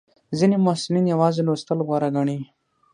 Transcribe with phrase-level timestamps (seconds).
[0.37, 2.39] ځینې محصلین یوازې لوستل غوره ګڼي.